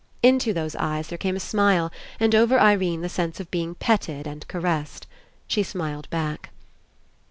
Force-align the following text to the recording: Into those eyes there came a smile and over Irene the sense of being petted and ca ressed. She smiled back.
Into 0.23 0.51
those 0.51 0.75
eyes 0.77 1.09
there 1.09 1.17
came 1.19 1.35
a 1.35 1.39
smile 1.39 1.91
and 2.19 2.33
over 2.33 2.59
Irene 2.59 3.01
the 3.01 3.07
sense 3.07 3.39
of 3.39 3.51
being 3.51 3.75
petted 3.75 4.25
and 4.25 4.47
ca 4.47 4.57
ressed. 4.57 5.05
She 5.47 5.61
smiled 5.61 6.09
back. 6.09 6.49